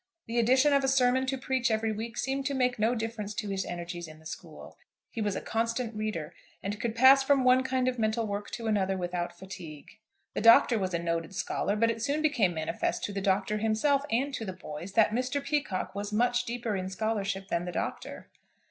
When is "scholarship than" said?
16.89-17.65